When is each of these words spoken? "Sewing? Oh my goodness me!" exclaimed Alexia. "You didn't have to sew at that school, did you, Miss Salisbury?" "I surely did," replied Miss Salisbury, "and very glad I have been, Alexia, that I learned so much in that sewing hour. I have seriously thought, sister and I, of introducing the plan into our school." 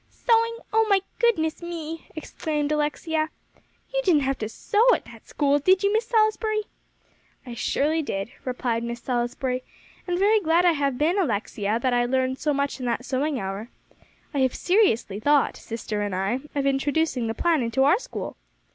"Sewing? 0.09 0.57
Oh 0.73 0.83
my 0.89 1.01
goodness 1.19 1.61
me!" 1.61 2.07
exclaimed 2.15 2.71
Alexia. 2.71 3.29
"You 3.93 4.01
didn't 4.01 4.21
have 4.23 4.39
to 4.39 4.49
sew 4.49 4.95
at 4.95 5.05
that 5.05 5.27
school, 5.27 5.59
did 5.59 5.83
you, 5.83 5.93
Miss 5.93 6.07
Salisbury?" 6.07 6.63
"I 7.45 7.53
surely 7.53 8.01
did," 8.01 8.31
replied 8.43 8.83
Miss 8.83 8.99
Salisbury, 8.99 9.61
"and 10.07 10.17
very 10.17 10.39
glad 10.39 10.65
I 10.65 10.71
have 10.71 10.97
been, 10.97 11.19
Alexia, 11.19 11.79
that 11.79 11.93
I 11.93 12.05
learned 12.05 12.39
so 12.39 12.51
much 12.51 12.79
in 12.79 12.87
that 12.87 13.05
sewing 13.05 13.39
hour. 13.39 13.69
I 14.33 14.39
have 14.39 14.55
seriously 14.55 15.19
thought, 15.19 15.55
sister 15.55 16.01
and 16.01 16.15
I, 16.15 16.39
of 16.55 16.65
introducing 16.65 17.27
the 17.27 17.35
plan 17.35 17.61
into 17.61 17.83
our 17.83 17.99
school." 17.99 18.37